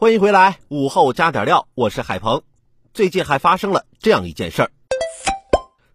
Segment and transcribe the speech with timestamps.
[0.00, 2.42] 欢迎回来，午后加点料，我是海鹏。
[2.94, 4.70] 最近还发生了这样一件事儿：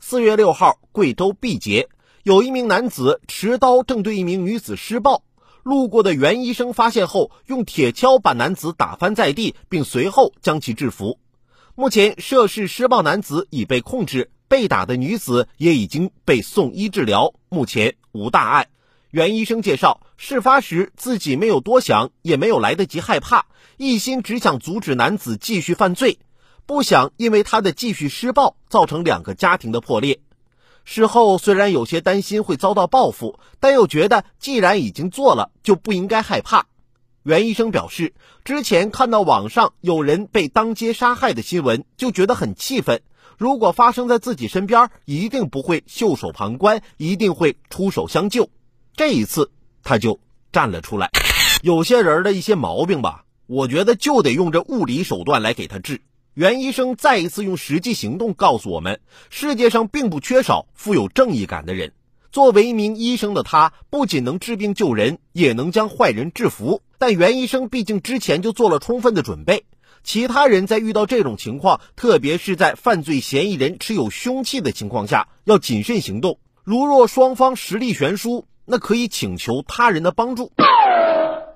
[0.02, 1.88] 四月六号，贵州毕节，
[2.24, 5.24] 有一名男子持刀正对一名女子施暴，
[5.64, 11.18] 路过的袁医生发现后，用铁锹把男子打翻在地，并随后将其制服。
[11.74, 18.68] 目前，涉事施暴男子已被控制，被打的女子也已经被送医治疗，目前无大碍。
[19.14, 23.46] 袁医生介绍，事发时自己没有多想，也没有来得及害怕，
[23.78, 26.18] 一心只想阻止男子继续犯罪，
[26.66, 30.20] 不想因为他的继续施暴造成两个家庭的破裂。
[30.84, 36.66] 事后虽然有些担心会遭到报复，但又觉得既然已经做了，就不应该害怕。
[37.22, 43.04] 袁医生表示，之前看到网上有人被当街杀害的新闻，就觉得很气愤。
[43.38, 48.50] 如果发生在自己身边，一定不会袖手旁观，一定会出手相救。
[48.96, 49.50] 这一次，
[49.84, 50.20] 他就
[50.52, 51.10] 站了出来。
[51.64, 56.02] 有些人的一些毛病吧，我觉得就得用这物理手段来给他治。
[56.36, 59.00] 袁医生再一次用实际行动告诉我们，
[59.32, 61.94] 世界上并不缺少富有正义感的人。
[62.32, 66.84] 作为一名医生的他，不仅能治病救人，也能将坏人制服。
[67.00, 69.66] 但袁医生毕竟之前就做了充分的准备，
[70.04, 76.38] 其他人在遇到这种情况，特别是在犯罪嫌疑人持有凶器的情况下，要谨慎行动。
[76.64, 80.52] 如若双方实力悬殊，那可以请求他人的帮助。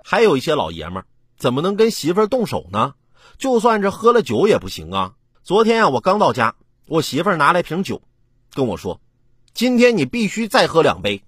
[0.03, 1.05] 还有一些老爷们儿，
[1.37, 2.93] 怎么能跟媳妇儿动手呢？
[3.37, 5.13] 就算是喝了酒也不行啊！
[5.43, 6.55] 昨天啊，我刚到家，
[6.87, 8.01] 我媳妇儿拿来瓶酒，
[8.53, 8.99] 跟我说
[9.53, 11.23] ：“今天你必须再喝两杯。”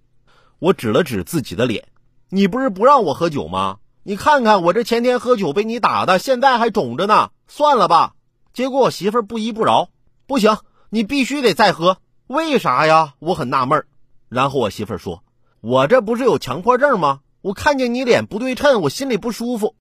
[0.59, 1.87] 我指了指自己的脸
[2.29, 3.77] ：“你不是不让我喝酒吗？
[4.03, 7.31] 你看看我这前天喝酒被你打的，现在还肿着呢。
[7.47, 8.15] 算了吧。”
[8.53, 9.89] 结果我媳妇儿不依不饶
[10.25, 10.57] ：“不行，
[10.89, 11.97] 你必须得再喝。
[12.27, 13.85] 为啥呀？”我很纳闷。
[14.29, 15.23] 然后我媳妇儿说
[15.61, 17.19] ：“我这不是有强迫症吗？
[17.41, 19.75] 我看见你脸不对称，我心里不舒服。”